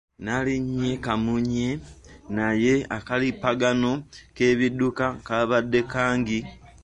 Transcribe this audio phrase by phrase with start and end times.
[0.25, 1.69] Nalinnye kamunye
[2.35, 3.91] naye akalippagano
[4.35, 6.39] k'ebidduka kaabadde kangi.